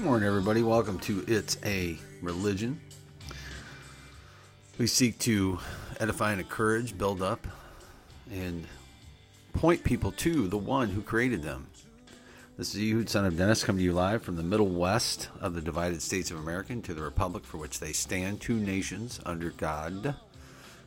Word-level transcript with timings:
Good 0.00 0.06
morning, 0.06 0.28
everybody. 0.28 0.62
Welcome 0.62 0.98
to 1.00 1.22
It's 1.28 1.58
a 1.62 1.98
Religion. 2.22 2.80
We 4.78 4.86
seek 4.86 5.18
to 5.18 5.58
edify 6.00 6.32
and 6.32 6.40
encourage, 6.40 6.96
build 6.96 7.20
up, 7.20 7.46
and 8.32 8.66
point 9.52 9.84
people 9.84 10.10
to 10.12 10.48
the 10.48 10.56
one 10.56 10.88
who 10.88 11.02
created 11.02 11.42
them. 11.42 11.66
This 12.56 12.74
is 12.74 12.80
Ehud, 12.80 13.10
son 13.10 13.26
of 13.26 13.36
Dennis, 13.36 13.62
coming 13.62 13.80
to 13.80 13.84
you 13.84 13.92
live 13.92 14.22
from 14.22 14.36
the 14.36 14.42
Middle 14.42 14.68
West 14.68 15.28
of 15.38 15.52
the 15.52 15.60
divided 15.60 16.00
states 16.00 16.30
of 16.30 16.38
America 16.38 16.74
to 16.76 16.94
the 16.94 17.02
republic 17.02 17.44
for 17.44 17.58
which 17.58 17.78
they 17.78 17.92
stand, 17.92 18.40
two 18.40 18.58
nations 18.58 19.20
under 19.26 19.50
God, 19.50 20.14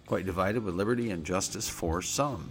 quite 0.07 0.25
divided 0.25 0.63
with 0.63 0.73
liberty 0.73 1.11
and 1.11 1.23
justice 1.23 1.69
for 1.69 2.01
some. 2.01 2.49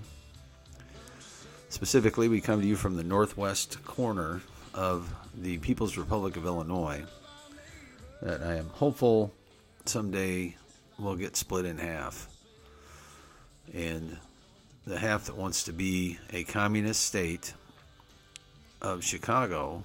Specifically, 1.70 2.28
we 2.28 2.40
come 2.40 2.60
to 2.60 2.68
you 2.68 2.76
from 2.76 2.96
the 2.96 3.02
northwest 3.02 3.82
corner 3.82 4.42
of 4.74 5.12
the 5.34 5.58
People's 5.58 5.96
Republic 5.96 6.36
of 6.36 6.46
Illinois 6.46 7.04
that 8.20 8.42
I 8.42 8.56
am 8.56 8.68
hopeful 8.68 9.32
someday 9.84 10.56
will 10.98 11.16
get 11.16 11.36
split 11.36 11.64
in 11.64 11.78
half. 11.78 12.28
And 13.74 14.16
the 14.86 14.98
half 14.98 15.26
that 15.26 15.36
wants 15.36 15.64
to 15.64 15.72
be 15.72 16.18
a 16.32 16.44
communist 16.44 17.02
state 17.02 17.54
of 18.80 19.04
Chicago, 19.04 19.82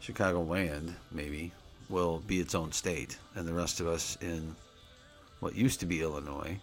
Chicago 0.00 0.42
land, 0.42 0.94
maybe, 1.10 1.52
will 1.88 2.20
be 2.20 2.40
its 2.40 2.54
own 2.54 2.72
state. 2.72 3.18
And 3.34 3.46
the 3.46 3.52
rest 3.52 3.80
of 3.80 3.86
us 3.86 4.16
in 4.20 4.54
what 5.40 5.54
used 5.54 5.80
to 5.80 5.86
be 5.86 6.02
Illinois, 6.02 6.58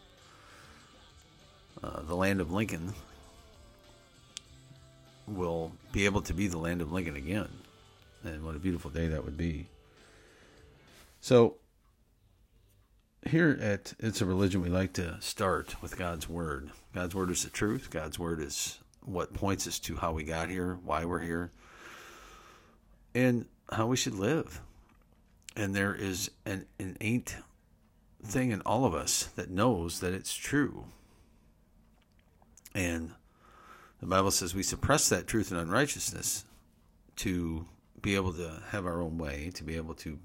uh, 1.84 2.02
the 2.02 2.16
land 2.16 2.42
of 2.42 2.52
Lincoln, 2.52 2.94
will 5.36 5.72
be 5.92 6.06
able 6.06 6.22
to 6.22 6.34
be 6.34 6.48
the 6.48 6.58
land 6.58 6.82
of 6.82 6.92
Lincoln 6.92 7.16
again. 7.16 7.50
And 8.24 8.44
what 8.44 8.56
a 8.56 8.60
beautiful 8.60 8.92
day 8.92 9.08
that 9.08 9.26
would 9.26 9.38
be. 9.38 9.68
So, 11.20 11.58
here 13.28 13.58
at 13.62 13.94
It's 14.00 14.22
a 14.22 14.26
Religion, 14.26 14.62
we 14.62 14.70
like 14.70 14.94
to 14.94 15.18
start 15.22 15.82
with 15.82 15.98
God's 15.98 16.28
Word. 16.28 16.72
God's 16.94 17.16
Word 17.16 17.30
is 17.30 17.44
the 17.44 17.50
truth. 17.50 17.90
God's 17.90 18.18
Word 18.18 18.40
is 18.40 18.80
what 19.04 19.34
points 19.34 19.68
us 19.68 19.80
to 19.80 19.96
how 19.96 20.12
we 20.12 20.24
got 20.24 20.50
here, 20.50 20.78
why 20.84 21.06
we're 21.06 21.20
here, 21.20 21.52
and 23.14 23.46
how 23.72 23.88
we 23.88 23.98
should 23.98 24.16
live. 24.16 24.62
And 25.56 25.76
there 25.76 25.94
is 25.94 26.32
an 26.46 26.66
innate 26.80 27.36
thing 28.24 28.52
in 28.52 28.62
all 28.62 28.86
of 28.86 28.94
us 28.94 29.24
that 29.36 29.50
knows 29.50 30.00
that 30.00 30.14
it's 30.14 30.34
true. 30.34 30.86
And 32.74 33.12
the 34.02 34.08
Bible 34.08 34.32
says 34.32 34.54
we 34.56 34.64
suppress 34.64 35.10
that 35.10 35.28
truth 35.28 35.52
and 35.52 35.60
unrighteousness 35.60 36.44
to 37.18 37.66
be 38.02 38.16
able 38.16 38.34
to 38.34 38.62
have 38.70 38.86
our 38.86 39.00
own 39.00 39.18
way, 39.18 39.52
to 39.54 39.64
be 39.64 39.78
able 39.78 39.94
to 39.94 40.20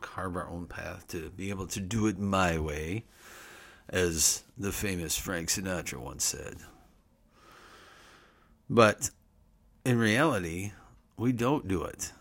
carve 0.00 0.36
our 0.36 0.48
own 0.48 0.66
path, 0.66 1.06
to 1.08 1.30
be 1.30 1.50
able 1.50 1.66
to 1.68 1.80
do 1.80 2.08
it 2.08 2.18
my 2.18 2.58
way, 2.58 3.04
as 3.88 4.42
the 4.58 4.72
famous 4.72 5.16
Frank 5.16 5.48
Sinatra 5.48 5.98
once 5.98 6.24
said. 6.24 6.56
But 8.68 9.10
in 9.84 9.98
reality, 9.98 10.72
we 11.16 11.32
don't 11.32 11.68
do 11.68 11.84
it 11.84 12.12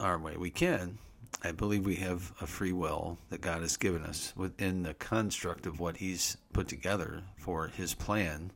our 0.00 0.18
way. 0.18 0.36
We 0.36 0.50
can. 0.50 0.98
I 1.44 1.52
believe 1.52 1.86
we 1.86 1.96
have 1.96 2.32
a 2.40 2.46
free 2.46 2.72
will 2.72 3.18
that 3.30 3.40
God 3.40 3.62
has 3.62 3.76
given 3.76 4.02
us 4.02 4.32
within 4.34 4.82
the 4.82 4.94
construct 4.94 5.66
of 5.66 5.78
what 5.78 5.98
He's 5.98 6.36
put 6.52 6.66
together 6.66 7.22
for 7.36 7.68
His 7.68 7.94
plan 7.94 8.50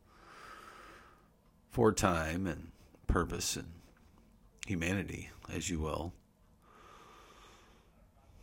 for 1.73 1.91
time 1.91 2.47
and 2.47 2.71
purpose 3.07 3.57
and 3.57 3.67
humanity, 4.67 5.31
as 5.53 5.71
you 5.71 5.81
will. 5.81 6.13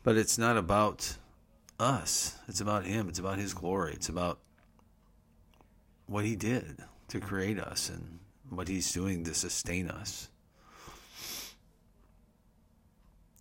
But 0.04 0.18
it's 0.18 0.38
not 0.38 0.58
about 0.58 1.18
us, 1.80 2.36
it's 2.48 2.60
about 2.60 2.86
Him, 2.86 3.08
it's 3.08 3.20
about 3.20 3.38
His 3.38 3.54
glory, 3.54 3.94
it's 3.94 4.10
about 4.10 4.40
what 6.08 6.26
He 6.26 6.36
did 6.36 6.80
to 7.10 7.20
create 7.20 7.60
us 7.60 7.90
and 7.90 8.20
what 8.50 8.68
He's 8.68 8.92
doing 8.92 9.24
to 9.26 9.34
sustain 9.36 9.90
us. 9.90 10.30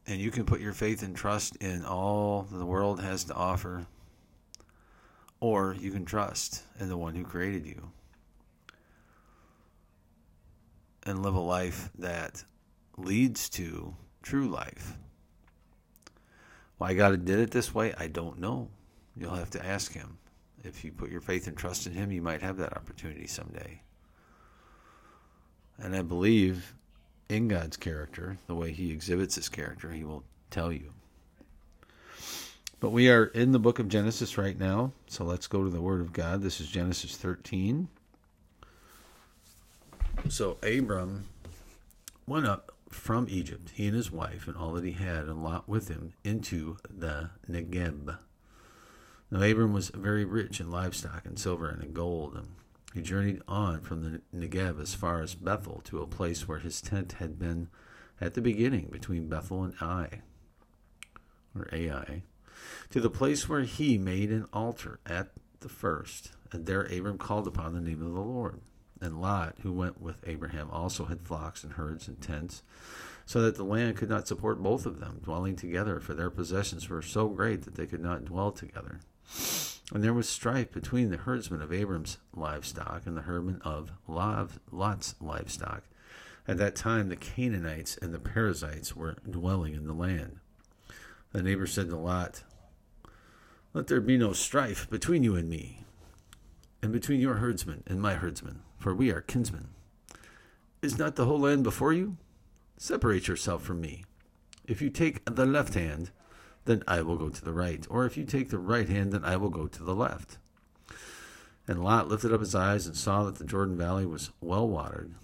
And 0.06 0.20
you 0.20 0.30
can 0.30 0.44
put 0.44 0.60
your 0.60 0.72
faith 0.72 1.02
and 1.02 1.16
trust 1.16 1.56
in 1.56 1.84
all 1.84 2.46
the 2.50 2.64
world 2.64 3.00
has 3.00 3.24
to 3.24 3.34
offer, 3.34 3.86
or 5.40 5.74
you 5.78 5.90
can 5.90 6.04
trust 6.04 6.62
in 6.78 6.88
the 6.90 6.96
one 6.96 7.14
who 7.14 7.24
created 7.24 7.66
you 7.66 7.90
and 11.08 11.22
live 11.22 11.34
a 11.34 11.40
life 11.40 11.90
that 11.98 12.44
leads 12.96 13.48
to 13.48 13.94
true 14.22 14.48
life. 14.48 14.98
Why 16.76 16.94
God 16.94 17.24
did 17.24 17.38
it 17.40 17.50
this 17.50 17.74
way, 17.74 17.94
I 17.98 18.08
don't 18.08 18.38
know. 18.38 18.68
You'll 19.16 19.34
have 19.34 19.50
to 19.50 19.64
ask 19.64 19.92
Him. 19.92 20.18
If 20.62 20.84
you 20.84 20.92
put 20.92 21.10
your 21.10 21.20
faith 21.20 21.46
and 21.46 21.56
trust 21.56 21.86
in 21.86 21.94
Him, 21.94 22.12
you 22.12 22.20
might 22.20 22.42
have 22.42 22.58
that 22.58 22.76
opportunity 22.76 23.26
someday. 23.26 23.80
And 25.78 25.96
I 25.96 26.02
believe 26.02 26.74
in 27.28 27.48
God's 27.48 27.76
character, 27.76 28.36
the 28.46 28.54
way 28.54 28.72
He 28.72 28.92
exhibits 28.92 29.34
His 29.34 29.48
character, 29.48 29.90
He 29.90 30.04
will 30.04 30.24
tell 30.50 30.70
you. 30.70 30.92
But 32.80 32.90
we 32.90 33.10
are 33.10 33.24
in 33.24 33.52
the 33.52 33.58
book 33.58 33.78
of 33.78 33.88
Genesis 33.88 34.38
right 34.38 34.58
now, 34.58 34.92
so 35.08 35.24
let's 35.24 35.46
go 35.46 35.64
to 35.64 35.70
the 35.70 35.80
Word 35.80 36.00
of 36.00 36.12
God. 36.12 36.42
This 36.42 36.60
is 36.60 36.68
Genesis 36.68 37.16
13. 37.16 37.88
So 40.28 40.58
Abram 40.62 41.26
went 42.26 42.46
up 42.46 42.72
from 42.90 43.26
Egypt, 43.28 43.72
he 43.74 43.86
and 43.86 43.96
his 43.96 44.10
wife, 44.10 44.46
and 44.46 44.56
all 44.56 44.72
that 44.72 44.84
he 44.84 44.92
had, 44.92 45.24
and 45.24 45.42
Lot 45.42 45.68
with 45.68 45.88
him, 45.88 46.12
into 46.24 46.76
the 46.88 47.30
Negeb. 47.48 48.18
Now 49.30 49.42
Abram 49.42 49.72
was 49.72 49.90
very 49.90 50.24
rich 50.24 50.60
in 50.60 50.70
livestock 50.70 51.24
and 51.24 51.38
silver 51.38 51.68
and 51.68 51.82
in 51.82 51.92
gold, 51.92 52.34
and 52.34 52.48
he 52.94 53.02
journeyed 53.02 53.42
on 53.46 53.80
from 53.80 54.02
the 54.02 54.20
Negeb 54.34 54.80
as 54.80 54.94
far 54.94 55.20
as 55.22 55.34
Bethel 55.34 55.82
to 55.84 56.00
a 56.00 56.06
place 56.06 56.48
where 56.48 56.58
his 56.58 56.80
tent 56.80 57.12
had 57.12 57.38
been 57.38 57.68
at 58.20 58.34
the 58.34 58.40
beginning 58.40 58.88
between 58.90 59.28
Bethel 59.28 59.64
and 59.64 59.74
Ai, 59.80 60.22
or 61.54 61.68
Ai, 61.72 62.22
to 62.90 63.00
the 63.00 63.10
place 63.10 63.48
where 63.48 63.62
he 63.62 63.98
made 63.98 64.30
an 64.30 64.46
altar 64.52 64.98
at 65.06 65.32
the 65.60 65.68
first, 65.68 66.32
and 66.52 66.66
there 66.66 66.82
Abram 66.82 67.18
called 67.18 67.46
upon 67.46 67.74
the 67.74 67.80
name 67.80 68.02
of 68.02 68.12
the 68.12 68.20
Lord. 68.20 68.60
And 69.00 69.20
Lot, 69.20 69.56
who 69.62 69.72
went 69.72 70.00
with 70.00 70.24
Abraham, 70.26 70.70
also 70.70 71.04
had 71.04 71.20
flocks 71.20 71.62
and 71.62 71.74
herds 71.74 72.08
and 72.08 72.20
tents, 72.20 72.62
so 73.26 73.42
that 73.42 73.56
the 73.56 73.64
land 73.64 73.96
could 73.96 74.08
not 74.08 74.26
support 74.26 74.62
both 74.62 74.86
of 74.86 74.98
them, 74.98 75.20
dwelling 75.22 75.54
together, 75.54 76.00
for 76.00 76.14
their 76.14 76.30
possessions 76.30 76.88
were 76.88 77.02
so 77.02 77.28
great 77.28 77.62
that 77.62 77.76
they 77.76 77.86
could 77.86 78.02
not 78.02 78.24
dwell 78.24 78.50
together. 78.50 79.00
And 79.92 80.02
there 80.02 80.14
was 80.14 80.28
strife 80.28 80.72
between 80.72 81.10
the 81.10 81.16
herdsmen 81.16 81.62
of 81.62 81.72
Abram's 81.72 82.18
livestock 82.34 83.06
and 83.06 83.16
the 83.16 83.22
herdsmen 83.22 83.60
of 83.62 83.92
Lot's 84.08 85.14
livestock. 85.20 85.84
At 86.46 86.58
that 86.58 86.74
time, 86.74 87.08
the 87.08 87.16
Canaanites 87.16 87.96
and 87.98 88.12
the 88.12 88.18
Perizzites 88.18 88.96
were 88.96 89.16
dwelling 89.28 89.74
in 89.74 89.86
the 89.86 89.92
land. 89.92 90.38
Then 91.32 91.46
Abram 91.46 91.66
said 91.66 91.90
to 91.90 91.96
Lot, 91.96 92.42
Let 93.74 93.86
there 93.86 94.00
be 94.00 94.16
no 94.16 94.32
strife 94.32 94.88
between 94.88 95.22
you 95.22 95.36
and 95.36 95.48
me, 95.48 95.84
and 96.82 96.92
between 96.92 97.20
your 97.20 97.34
herdsmen 97.34 97.82
and 97.86 98.00
my 98.00 98.14
herdsmen 98.14 98.62
for 98.78 98.94
we 98.94 99.10
are 99.10 99.20
kinsmen. 99.20 99.68
Is 100.80 100.98
not 100.98 101.16
the 101.16 101.26
whole 101.26 101.40
land 101.40 101.64
before 101.64 101.92
you? 101.92 102.16
Separate 102.76 103.26
yourself 103.26 103.62
from 103.62 103.80
me. 103.80 104.04
If 104.64 104.80
you 104.80 104.90
take 104.90 105.24
the 105.24 105.46
left 105.46 105.74
hand, 105.74 106.10
then 106.64 106.84
I 106.86 107.02
will 107.02 107.16
go 107.16 107.28
to 107.28 107.44
the 107.44 107.52
right. 107.52 107.86
Or 107.90 108.06
if 108.06 108.16
you 108.16 108.24
take 108.24 108.50
the 108.50 108.58
right 108.58 108.88
hand, 108.88 109.12
then 109.12 109.24
I 109.24 109.36
will 109.36 109.48
go 109.48 109.66
to 109.66 109.82
the 109.82 109.94
left. 109.94 110.38
And 111.66 111.82
Lot 111.82 112.08
lifted 112.08 112.32
up 112.32 112.40
his 112.40 112.54
eyes 112.54 112.86
and 112.86 112.96
saw 112.96 113.24
that 113.24 113.36
the 113.36 113.44
Jordan 113.44 113.76
Valley 113.76 114.06
was 114.06 114.30
well 114.40 114.68
watered 114.68 115.14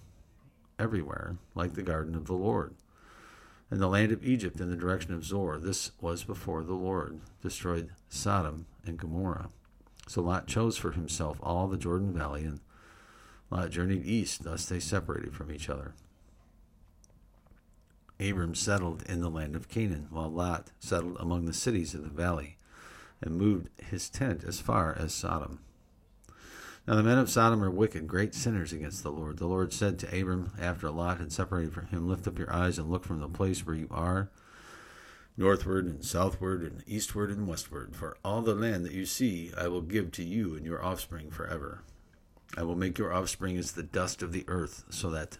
everywhere, 0.77 1.37
like 1.53 1.73
the 1.73 1.81
garden 1.81 2.15
of 2.15 2.25
the 2.25 2.33
Lord. 2.33 2.75
And 3.71 3.79
the 3.79 3.87
land 3.87 4.11
of 4.11 4.23
Egypt 4.23 4.59
in 4.59 4.69
the 4.69 4.75
direction 4.75 5.13
of 5.13 5.25
Zoar, 5.25 5.57
this 5.57 5.91
was 6.01 6.23
before 6.23 6.63
the 6.63 6.73
Lord 6.73 7.19
destroyed 7.41 7.89
Sodom 8.09 8.67
and 8.85 8.97
Gomorrah. 8.97 9.49
So 10.07 10.21
Lot 10.21 10.47
chose 10.47 10.77
for 10.77 10.91
himself 10.91 11.39
all 11.41 11.67
the 11.67 11.77
Jordan 11.77 12.13
Valley 12.13 12.43
and 12.43 12.59
Lot 13.49 13.69
journeyed 13.69 14.05
east, 14.05 14.43
thus 14.43 14.65
they 14.65 14.79
separated 14.79 15.33
from 15.33 15.51
each 15.51 15.69
other. 15.69 15.93
Abram 18.19 18.55
settled 18.55 19.03
in 19.03 19.21
the 19.21 19.29
land 19.29 19.55
of 19.55 19.67
Canaan, 19.67 20.07
while 20.09 20.29
Lot 20.29 20.71
settled 20.79 21.17
among 21.19 21.45
the 21.45 21.53
cities 21.53 21.93
of 21.93 22.03
the 22.03 22.09
valley, 22.09 22.57
and 23.21 23.35
moved 23.35 23.69
his 23.81 24.09
tent 24.09 24.43
as 24.43 24.59
far 24.59 24.95
as 24.97 25.13
Sodom. 25.13 25.59
Now 26.87 26.95
the 26.95 27.03
men 27.03 27.17
of 27.17 27.29
Sodom 27.29 27.63
are 27.63 27.71
wicked, 27.71 28.07
great 28.07 28.35
sinners 28.35 28.71
against 28.71 29.03
the 29.03 29.11
Lord. 29.11 29.37
The 29.37 29.47
Lord 29.47 29.73
said 29.73 29.97
to 29.99 30.21
Abram, 30.21 30.51
after 30.59 30.89
Lot 30.89 31.17
had 31.17 31.31
separated 31.31 31.73
from 31.73 31.87
him, 31.87 32.07
Lift 32.07 32.27
up 32.27 32.37
your 32.37 32.53
eyes 32.53 32.77
and 32.77 32.89
look 32.89 33.03
from 33.03 33.19
the 33.19 33.27
place 33.27 33.65
where 33.65 33.75
you 33.75 33.87
are, 33.89 34.29
northward 35.35 35.85
and 35.85 36.05
southward 36.05 36.61
and 36.61 36.83
eastward 36.85 37.31
and 37.31 37.47
westward, 37.47 37.95
for 37.95 38.17
all 38.23 38.41
the 38.41 38.55
land 38.55 38.85
that 38.85 38.93
you 38.93 39.05
see 39.05 39.51
I 39.57 39.67
will 39.67 39.81
give 39.81 40.11
to 40.13 40.23
you 40.23 40.55
and 40.55 40.65
your 40.65 40.83
offspring 40.83 41.31
forever. 41.31 41.81
I 42.55 42.63
will 42.63 42.75
make 42.75 42.97
your 42.97 43.13
offspring 43.13 43.57
as 43.57 43.73
the 43.73 43.83
dust 43.83 44.21
of 44.21 44.31
the 44.31 44.45
earth, 44.47 44.85
so 44.89 45.09
that 45.11 45.37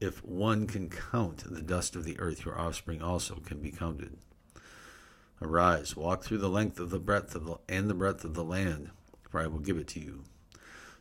if 0.00 0.24
one 0.24 0.66
can 0.66 0.88
count 0.88 1.44
the 1.44 1.62
dust 1.62 1.96
of 1.96 2.04
the 2.04 2.18
earth, 2.18 2.44
your 2.44 2.58
offspring 2.58 3.02
also 3.02 3.36
can 3.36 3.58
be 3.60 3.70
counted. 3.70 4.16
Arise, 5.40 5.96
walk 5.96 6.22
through 6.22 6.38
the 6.38 6.48
length 6.48 6.80
of 6.80 6.90
the 6.90 6.98
breadth 6.98 7.34
of 7.34 7.44
the, 7.44 7.56
and 7.68 7.90
the 7.90 7.94
breadth 7.94 8.24
of 8.24 8.34
the 8.34 8.44
land, 8.44 8.90
for 9.28 9.40
I 9.40 9.46
will 9.46 9.58
give 9.58 9.76
it 9.76 9.88
to 9.88 10.00
you. 10.00 10.24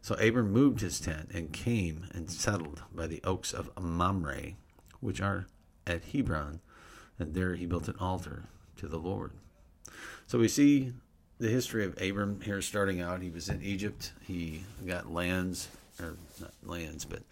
So 0.01 0.15
Abram 0.15 0.51
moved 0.51 0.81
his 0.81 0.99
tent 0.99 1.31
and 1.33 1.51
came 1.51 2.07
and 2.11 2.29
settled 2.29 2.83
by 2.93 3.07
the 3.07 3.21
oaks 3.23 3.53
of 3.53 3.71
Mamre, 3.79 4.53
which 4.99 5.21
are 5.21 5.47
at 5.87 6.05
Hebron, 6.05 6.59
and 7.17 7.33
there 7.33 7.55
he 7.55 7.65
built 7.65 7.87
an 7.87 7.95
altar 7.99 8.43
to 8.77 8.87
the 8.87 8.99
Lord. 8.99 9.31
So 10.27 10.37
we 10.37 10.47
see 10.47 10.93
the 11.39 11.49
history 11.49 11.85
of 11.85 12.01
Abram 12.01 12.41
here 12.41 12.61
starting 12.61 13.01
out. 13.01 13.21
He 13.21 13.29
was 13.29 13.49
in 13.49 13.61
Egypt. 13.61 14.13
He 14.21 14.63
got 14.85 15.11
lands, 15.11 15.67
or 15.99 16.17
not 16.39 16.53
lands, 16.63 17.05
but 17.05 17.23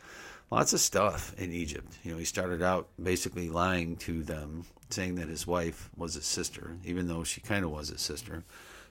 lots 0.52 0.74
of 0.74 0.80
stuff 0.80 1.34
in 1.40 1.52
Egypt. 1.52 1.92
You 2.04 2.12
know, 2.12 2.18
he 2.18 2.26
started 2.26 2.62
out 2.62 2.88
basically 3.02 3.50
lying 3.50 3.96
to 3.98 4.24
them, 4.24 4.66
saying 4.90 5.16
that 5.16 5.30
his 5.30 5.48
wife 5.48 5.90
was 5.96 6.16
his 6.16 6.26
sister, 6.26 6.78
even 6.84 7.08
though 7.08 7.24
she 7.24 7.42
kind 7.42 7.64
of 7.64 7.72
was 7.72 7.90
his 7.90 8.02
sister, 8.02 8.44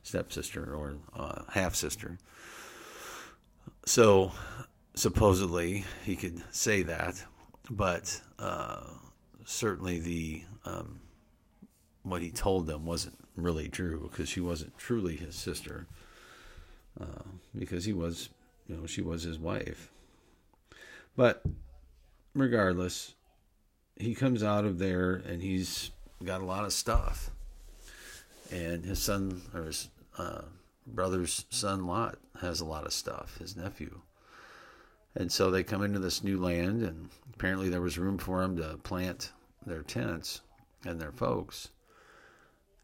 stepsister, 0.02 0.74
or 0.74 0.94
uh, 1.14 1.42
half 1.52 1.74
sister. 1.74 2.18
So 3.84 4.32
supposedly 4.94 5.84
he 6.04 6.16
could 6.16 6.42
say 6.54 6.82
that, 6.82 7.22
but 7.70 8.20
uh, 8.38 8.84
certainly 9.44 9.98
the 9.98 10.42
um, 10.64 11.00
what 12.02 12.22
he 12.22 12.30
told 12.30 12.66
them 12.66 12.84
wasn't 12.84 13.18
really 13.36 13.68
true 13.68 14.08
because 14.10 14.28
she 14.28 14.40
wasn't 14.40 14.76
truly 14.78 15.16
his 15.16 15.34
sister 15.34 15.86
uh, 17.00 17.22
because 17.56 17.84
he 17.84 17.92
was 17.92 18.28
you 18.66 18.76
know 18.76 18.86
she 18.86 19.02
was 19.02 19.22
his 19.22 19.38
wife. 19.38 19.90
But 21.16 21.42
regardless 22.34 23.14
he 23.96 24.14
comes 24.14 24.42
out 24.42 24.64
of 24.64 24.78
there 24.78 25.14
and 25.14 25.42
he's 25.42 25.90
got 26.24 26.40
a 26.40 26.46
lot 26.46 26.64
of 26.64 26.72
stuff. 26.72 27.30
And 28.50 28.84
his 28.84 28.98
son 28.98 29.42
or 29.54 29.64
his 29.64 29.88
uh, 30.18 30.42
brother's 30.86 31.44
son 31.50 31.86
lot 31.86 32.18
has 32.40 32.60
a 32.60 32.64
lot 32.64 32.84
of 32.84 32.92
stuff 32.92 33.38
his 33.38 33.56
nephew. 33.56 34.00
And 35.14 35.30
so 35.30 35.50
they 35.50 35.62
come 35.62 35.82
into 35.82 35.98
this 35.98 36.24
new 36.24 36.40
land 36.40 36.82
and 36.82 37.10
apparently 37.34 37.68
there 37.68 37.80
was 37.80 37.98
room 37.98 38.18
for 38.18 38.40
them 38.40 38.56
to 38.56 38.78
plant 38.78 39.32
their 39.64 39.82
tents 39.82 40.40
and 40.84 41.00
their 41.00 41.12
folks 41.12 41.68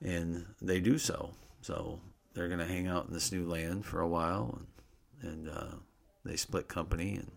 and 0.03 0.47
they 0.61 0.81
do 0.81 0.99
so. 0.99 1.35
So 1.61 2.01
they're 2.35 2.49
going 2.49 2.61
to 2.61 2.67
hang 2.67 2.87
out 2.87 3.07
in 3.07 3.13
this 3.13 3.33
new 3.33 3.47
land 3.47 3.85
for 3.85 4.01
a 4.01 4.09
while, 4.09 4.61
and, 5.23 5.31
and 5.31 5.49
uh, 5.49 5.77
they 6.25 6.37
split 6.37 6.69
company, 6.69 7.17
and 7.17 7.33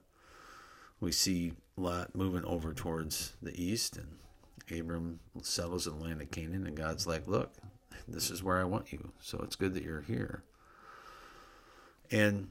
we 0.99 1.11
see 1.11 1.53
Lot 1.75 2.15
moving 2.15 2.45
over 2.45 2.73
towards 2.73 3.33
the 3.41 3.59
east, 3.59 3.97
and 3.97 4.79
Abram 4.79 5.19
settles 5.41 5.87
in 5.87 5.97
the 5.97 6.03
land 6.03 6.21
of 6.21 6.31
Canaan, 6.31 6.67
and 6.67 6.77
God's 6.77 7.07
like, 7.07 7.27
"Look, 7.27 7.55
this 8.07 8.29
is 8.29 8.43
where 8.43 8.59
I 8.59 8.65
want 8.65 8.91
you. 8.91 9.11
So 9.19 9.39
it's 9.43 9.55
good 9.55 9.73
that 9.73 9.83
you're 9.83 10.01
here." 10.01 10.43
And 12.11 12.49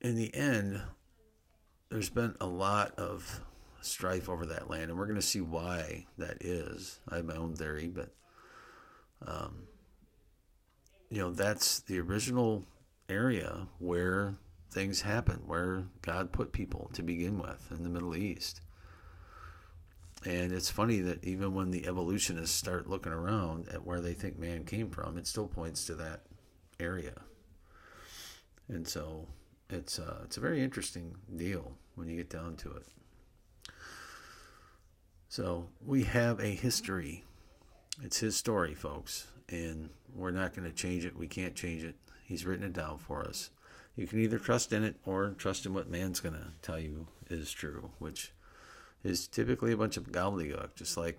in 0.00 0.16
the 0.16 0.34
end, 0.34 0.82
there's 1.88 2.10
been 2.10 2.34
a 2.40 2.46
lot 2.46 2.92
of 2.98 3.40
strife 3.80 4.28
over 4.28 4.44
that 4.46 4.68
land, 4.68 4.90
and 4.90 4.98
we're 4.98 5.06
going 5.06 5.20
to 5.20 5.22
see 5.22 5.40
why 5.40 6.06
that 6.18 6.38
is. 6.40 7.00
I 7.08 7.16
have 7.16 7.24
my 7.24 7.36
own 7.36 7.54
theory, 7.54 7.86
but 7.86 8.10
um, 9.24 9.66
you 11.10 11.18
know, 11.18 11.30
that's 11.30 11.80
the 11.80 12.00
original 12.00 12.64
area 13.08 13.68
where 13.78 14.34
things 14.70 15.02
happen, 15.02 15.42
where 15.46 15.84
God 16.02 16.32
put 16.32 16.52
people 16.52 16.90
to 16.94 17.02
begin 17.02 17.38
with 17.38 17.68
in 17.70 17.82
the 17.82 17.88
Middle 17.88 18.16
East. 18.16 18.60
And 20.24 20.52
it's 20.52 20.70
funny 20.70 20.98
that 21.00 21.24
even 21.24 21.54
when 21.54 21.70
the 21.70 21.86
evolutionists 21.86 22.56
start 22.56 22.88
looking 22.88 23.12
around 23.12 23.68
at 23.68 23.86
where 23.86 24.00
they 24.00 24.12
think 24.12 24.38
man 24.38 24.64
came 24.64 24.90
from, 24.90 25.16
it 25.16 25.26
still 25.26 25.46
points 25.46 25.84
to 25.86 25.94
that 25.94 26.22
area. 26.80 27.14
And 28.68 28.86
so 28.88 29.28
it's 29.70 29.98
uh, 29.98 30.22
it's 30.24 30.36
a 30.36 30.40
very 30.40 30.62
interesting 30.62 31.14
deal 31.36 31.76
when 31.94 32.08
you 32.08 32.16
get 32.16 32.30
down 32.30 32.56
to 32.56 32.72
it. 32.72 32.86
So 35.28 35.68
we 35.84 36.04
have 36.04 36.40
a 36.40 36.54
history 36.54 37.24
it's 38.02 38.18
his 38.18 38.36
story, 38.36 38.74
folks, 38.74 39.26
and 39.48 39.90
we're 40.14 40.30
not 40.30 40.54
going 40.54 40.68
to 40.68 40.74
change 40.74 41.04
it. 41.04 41.16
We 41.16 41.28
can't 41.28 41.54
change 41.54 41.82
it. 41.82 41.96
He's 42.24 42.44
written 42.44 42.66
it 42.66 42.72
down 42.72 42.98
for 42.98 43.24
us. 43.24 43.50
You 43.94 44.06
can 44.06 44.20
either 44.20 44.38
trust 44.38 44.72
in 44.72 44.84
it 44.84 44.96
or 45.06 45.30
trust 45.38 45.64
in 45.64 45.72
what 45.72 45.88
man's 45.88 46.20
going 46.20 46.34
to 46.34 46.48
tell 46.60 46.78
you 46.78 47.06
is 47.30 47.50
true, 47.50 47.90
which 47.98 48.32
is 49.02 49.26
typically 49.26 49.72
a 49.72 49.76
bunch 49.76 49.96
of 49.96 50.12
gobbledygook. 50.12 50.74
Just 50.74 50.96
like 50.96 51.18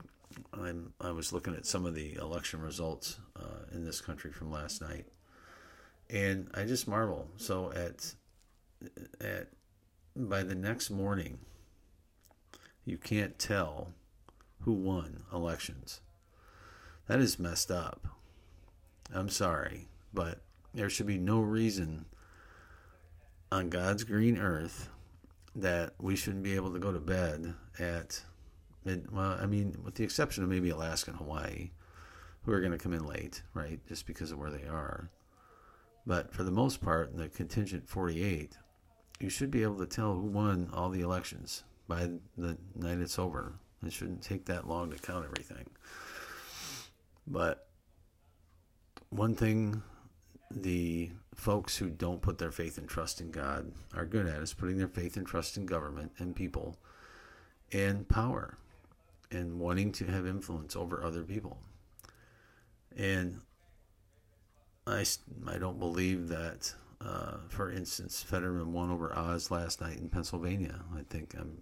I'm, 0.53 0.93
I 1.01 1.11
was 1.11 1.33
looking 1.33 1.55
at 1.55 1.65
some 1.65 1.85
of 1.85 1.95
the 1.95 2.15
election 2.15 2.61
results 2.61 3.19
uh, 3.35 3.65
in 3.73 3.83
this 3.83 3.99
country 3.99 4.31
from 4.31 4.51
last 4.51 4.81
night, 4.81 5.05
and 6.09 6.49
I 6.53 6.65
just 6.65 6.87
marvel. 6.87 7.29
So 7.37 7.71
at 7.71 8.13
at 9.19 9.47
by 10.15 10.43
the 10.43 10.55
next 10.55 10.91
morning, 10.91 11.39
you 12.85 12.97
can't 12.97 13.39
tell 13.39 13.93
who 14.61 14.73
won 14.73 15.23
elections 15.33 16.01
that 17.07 17.19
is 17.19 17.39
messed 17.39 17.71
up. 17.71 18.07
I'm 19.13 19.29
sorry, 19.29 19.87
but 20.13 20.41
there 20.73 20.89
should 20.89 21.07
be 21.07 21.17
no 21.17 21.39
reason 21.39 22.05
on 23.51 23.69
God's 23.69 24.03
green 24.03 24.37
earth 24.37 24.89
that 25.55 25.93
we 25.99 26.15
shouldn't 26.15 26.43
be 26.43 26.55
able 26.55 26.71
to 26.73 26.79
go 26.79 26.91
to 26.91 26.99
bed 26.99 27.53
at 27.79 28.21
mid. 28.85 29.11
Well, 29.11 29.37
I 29.39 29.45
mean, 29.45 29.77
with 29.83 29.95
the 29.95 30.03
exception 30.03 30.43
of 30.43 30.49
maybe 30.49 30.69
Alaska 30.69 31.11
and 31.11 31.19
Hawaii, 31.19 31.71
who 32.43 32.51
are 32.51 32.59
going 32.59 32.71
to 32.71 32.77
come 32.77 32.93
in 32.93 33.05
late, 33.05 33.41
right, 33.53 33.79
just 33.87 34.05
because 34.05 34.31
of 34.31 34.39
where 34.39 34.51
they 34.51 34.67
are. 34.67 35.09
But 36.05 36.33
for 36.33 36.43
the 36.43 36.51
most 36.51 36.81
part, 36.81 37.11
in 37.11 37.17
the 37.17 37.27
contingent 37.27 37.89
48, 37.89 38.57
you 39.19 39.29
should 39.29 39.51
be 39.51 39.63
able 39.63 39.77
to 39.77 39.85
tell 39.85 40.13
who 40.13 40.27
won 40.27 40.69
all 40.73 40.89
the 40.89 41.01
elections 41.01 41.63
by 41.87 42.09
the 42.37 42.57
night 42.75 42.99
it's 42.99 43.19
over. 43.19 43.55
It 43.85 43.91
shouldn't 43.91 44.21
take 44.21 44.45
that 44.45 44.67
long 44.67 44.91
to 44.91 44.97
count 44.97 45.25
everything. 45.25 45.65
But 47.27 47.67
one 49.09 49.35
thing 49.35 49.83
the 50.49 51.11
folks 51.35 51.77
who 51.77 51.89
don't 51.89 52.21
put 52.21 52.37
their 52.37 52.51
faith 52.51 52.77
and 52.77 52.87
trust 52.87 53.19
in 53.21 53.31
God 53.31 53.71
are 53.93 54.05
good 54.05 54.27
at 54.27 54.41
is 54.41 54.53
putting 54.53 54.77
their 54.77 54.87
faith 54.87 55.17
and 55.17 55.27
trust 55.27 55.57
in 55.57 55.65
government 55.65 56.13
and 56.17 56.35
people 56.35 56.77
and 57.71 58.07
power 58.07 58.57
and 59.29 59.59
wanting 59.59 59.91
to 59.91 60.05
have 60.05 60.25
influence 60.25 60.75
over 60.75 61.03
other 61.03 61.23
people. 61.23 61.59
And 62.95 63.41
I, 64.87 65.05
I 65.45 65.57
don't 65.57 65.79
believe 65.79 66.29
that, 66.29 66.73
uh, 67.01 67.37
for 67.49 67.69
instance, 67.71 68.23
Fetterman 68.23 68.71
won 68.71 68.89
over 68.89 69.15
Oz 69.15 69.51
last 69.51 69.81
night 69.81 69.97
in 69.97 70.09
Pennsylvania. 70.09 70.79
I 70.95 71.01
think 71.09 71.35
I'm 71.37 71.61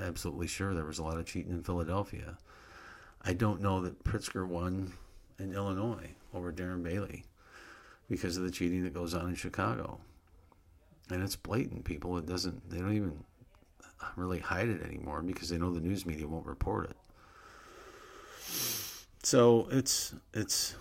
absolutely 0.00 0.46
sure 0.46 0.74
there 0.74 0.84
was 0.84 0.98
a 0.98 1.02
lot 1.04 1.16
of 1.16 1.24
cheating 1.24 1.52
in 1.52 1.62
Philadelphia. 1.62 2.36
I 3.24 3.32
don't 3.32 3.60
know 3.60 3.80
that 3.82 4.04
Pritzker 4.04 4.46
won 4.46 4.92
in 5.38 5.54
Illinois 5.54 6.10
over 6.34 6.52
Darren 6.52 6.82
Bailey 6.82 7.24
because 8.08 8.36
of 8.36 8.44
the 8.44 8.50
cheating 8.50 8.84
that 8.84 8.92
goes 8.92 9.14
on 9.14 9.28
in 9.28 9.34
Chicago. 9.34 10.00
And 11.10 11.22
it's 11.22 11.36
blatant, 11.36 11.84
people. 11.84 12.18
It 12.18 12.26
doesn't, 12.26 12.70
they 12.70 12.78
don't 12.78 12.94
even 12.94 13.24
really 14.16 14.40
hide 14.40 14.68
it 14.68 14.82
anymore 14.82 15.22
because 15.22 15.48
they 15.48 15.58
know 15.58 15.72
the 15.72 15.80
news 15.80 16.04
media 16.04 16.26
won't 16.26 16.46
report 16.46 16.90
it. 16.90 16.96
So 19.22 19.68
it's, 19.70 20.14
it's 20.34 20.76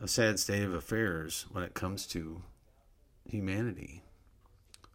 a 0.00 0.08
sad 0.08 0.38
state 0.38 0.62
of 0.62 0.72
affairs 0.72 1.46
when 1.52 1.62
it 1.62 1.74
comes 1.74 2.06
to 2.08 2.42
humanity 3.28 4.02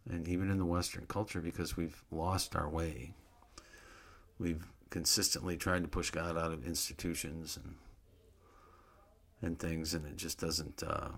and 0.08 0.26
even 0.28 0.50
in 0.50 0.58
the 0.58 0.64
Western 0.64 1.06
culture 1.06 1.40
because 1.40 1.76
we've 1.76 2.02
lost 2.10 2.56
our 2.56 2.68
way. 2.68 3.14
We've 4.38 4.66
consistently 4.90 5.56
trying 5.56 5.82
to 5.82 5.88
push 5.88 6.10
God 6.10 6.36
out 6.36 6.52
of 6.52 6.66
institutions 6.66 7.58
and 7.62 7.74
and 9.42 9.58
things, 9.58 9.92
and 9.92 10.06
it 10.06 10.16
just 10.16 10.40
doesn't 10.40 10.82
uh, 10.82 11.08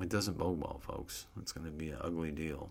it 0.00 0.08
doesn't 0.08 0.38
bode 0.38 0.60
well, 0.60 0.80
folks. 0.80 1.26
It's 1.40 1.52
going 1.52 1.66
to 1.66 1.72
be 1.72 1.90
an 1.90 1.98
ugly 2.00 2.30
deal, 2.30 2.70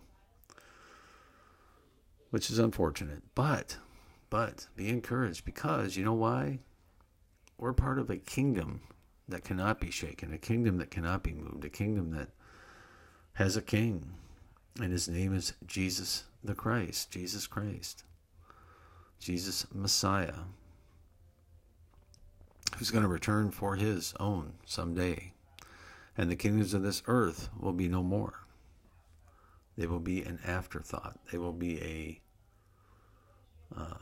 which 2.30 2.50
is 2.50 2.60
unfortunate. 2.60 3.24
But 3.36 3.78
but 4.30 4.68
be 4.76 4.90
encouraged 4.90 5.46
because 5.46 5.98
you 5.98 6.06
know 6.06 6.14
why? 6.14 6.60
We're 7.58 7.74
part 7.74 7.98
of 7.98 8.10
a 8.10 8.18
kingdom 8.18 8.82
that 9.28 9.44
cannot 9.44 9.80
be 9.82 9.92
shaken, 9.92 10.32
a 10.32 10.38
kingdom 10.38 10.78
that 10.78 10.92
cannot 10.92 11.24
be 11.24 11.34
moved, 11.34 11.66
a 11.66 11.70
kingdom 11.70 12.12
that 12.12 12.30
has 13.34 13.58
a 13.58 13.62
king, 13.62 14.14
and 14.80 14.92
his 14.92 15.08
name 15.08 15.36
is 15.36 15.54
Jesus 15.66 16.26
the 16.44 16.56
Christ, 16.56 17.12
Jesus 17.12 17.48
Christ. 17.48 18.04
Jesus 19.20 19.66
Messiah, 19.74 20.34
who's 22.78 22.92
going 22.92 23.04
to 23.04 23.10
return 23.10 23.52
for 23.52 23.76
his 23.76 24.14
own 24.20 24.54
someday. 24.66 25.34
And 26.18 26.32
the 26.32 26.36
kingdoms 26.36 26.74
of 26.74 26.82
this 26.82 27.04
earth 27.08 27.50
will 27.60 27.74
be 27.74 27.88
no 27.88 28.02
more. 28.02 28.34
They 29.78 29.86
will 29.86 30.00
be 30.00 30.24
an 30.24 30.40
afterthought. 30.46 31.20
They 31.32 31.38
will 31.38 31.54
be 31.54 31.82
a 31.82 32.22
uh, 33.80 33.98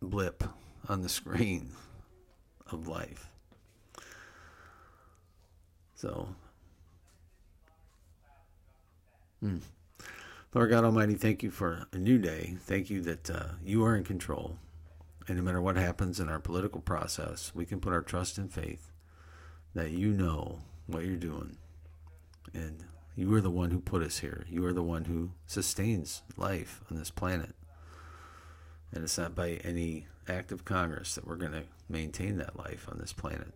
blip 0.00 0.44
on 0.88 1.02
the 1.02 1.08
screen 1.10 1.70
of 2.70 2.88
life. 2.88 3.30
So, 5.94 6.28
hmm. 9.40 9.58
Lord 10.54 10.70
God 10.70 10.84
Almighty, 10.84 11.14
thank 11.14 11.42
you 11.42 11.50
for 11.50 11.86
a 11.92 11.98
new 11.98 12.18
day. 12.18 12.56
Thank 12.60 12.88
you 12.88 13.02
that 13.02 13.28
uh, 13.30 13.44
you 13.62 13.84
are 13.84 13.94
in 13.94 14.04
control. 14.04 14.58
And 15.28 15.36
no 15.36 15.42
matter 15.42 15.60
what 15.60 15.76
happens 15.76 16.20
in 16.20 16.28
our 16.28 16.38
political 16.38 16.80
process, 16.80 17.52
we 17.54 17.66
can 17.66 17.80
put 17.80 17.92
our 17.92 18.00
trust 18.00 18.38
and 18.38 18.50
faith 18.50 18.90
that 19.74 19.90
you 19.90 20.12
know 20.12 20.60
what 20.86 21.04
you're 21.04 21.16
doing. 21.16 21.58
And 22.54 22.84
you 23.16 23.34
are 23.34 23.40
the 23.40 23.50
one 23.50 23.70
who 23.70 23.80
put 23.80 24.02
us 24.02 24.18
here. 24.18 24.46
You 24.48 24.64
are 24.66 24.72
the 24.72 24.82
one 24.82 25.06
who 25.06 25.32
sustains 25.46 26.22
life 26.36 26.80
on 26.90 26.96
this 26.96 27.10
planet. 27.10 27.54
And 28.92 29.02
it's 29.02 29.18
not 29.18 29.34
by 29.34 29.60
any 29.64 30.06
act 30.28 30.52
of 30.52 30.64
Congress 30.64 31.14
that 31.16 31.26
we're 31.26 31.36
going 31.36 31.52
to 31.52 31.64
maintain 31.88 32.38
that 32.38 32.56
life 32.56 32.86
on 32.90 32.98
this 32.98 33.12
planet. 33.12 33.52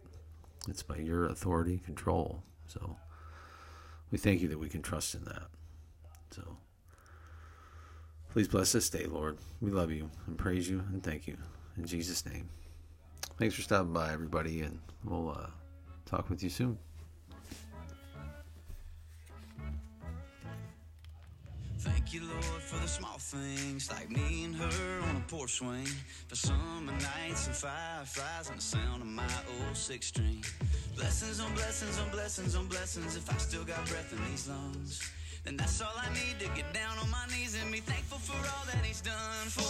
It's 0.69 0.83
by 0.83 0.97
your 0.97 1.25
authority 1.25 1.75
and 1.75 1.85
control. 1.85 2.43
So 2.67 2.97
we 4.11 4.19
thank 4.19 4.43
you 4.43 4.49
that 4.49 4.59
we 4.59 4.69
can 4.69 4.83
trust 4.83 5.15
in 5.15 5.25
that. 5.25 5.45
So 6.33 6.57
please 8.33 8.49
bless 8.49 8.73
this 8.73 8.89
day, 8.89 9.07
Lord. 9.07 9.39
We 9.61 9.71
love 9.71 9.91
you 9.91 10.11
and 10.27 10.39
praise 10.39 10.69
you 10.69 10.83
and 10.93 11.03
thank 11.03 11.27
you. 11.27 11.37
In 11.77 11.87
Jesus' 11.87 12.25
name. 12.27 12.49
Thanks 13.39 13.55
for 13.55 13.63
stopping 13.63 13.93
by, 13.93 14.13
everybody, 14.13 14.61
and 14.63 14.79
we'll 15.05 15.31
uh, 15.31 15.47
talk 16.07 16.29
with 16.31 16.43
you 16.43 16.51
soon. 16.51 16.79
Thank 21.79 22.13
you, 22.13 22.21
Lord, 22.29 22.45
for 22.45 22.77
the 22.77 22.89
small 22.89 23.17
things 23.19 23.91
like 23.91 24.11
me 24.11 24.45
and 24.45 24.55
her 24.55 25.01
on 25.09 25.17
a 25.17 25.21
porch 25.29 25.53
swing. 25.55 25.87
For 26.29 26.37
summer 26.37 26.93
nights 26.93 27.47
and 27.47 27.57
fireflies 27.57 28.51
and 28.51 28.59
the 28.59 28.63
sound 28.63 29.01
of 29.01 29.09
my 29.09 29.25
old 29.67 29.77
six 29.77 30.07
string. 30.07 30.45
Blessings 30.97 31.41
on 31.41 31.55
blessings 31.55 31.99
on 31.99 32.11
blessings 32.11 32.55
on 32.55 32.67
blessings 32.67 33.17
if 33.17 33.33
I 33.33 33.39
still 33.39 33.65
got 33.65 33.87
breath 33.87 34.13
in 34.13 34.23
these 34.31 34.49
lungs. 34.49 35.01
Then 35.45 35.57
that's 35.57 35.81
all 35.81 35.95
I 35.97 36.13
need 36.13 36.39
to 36.41 36.49
get 36.55 36.73
down 36.75 36.99
on 36.99 37.11
my 37.11 37.25
knees 37.29 37.50
done 39.03 39.49
for 39.49 39.70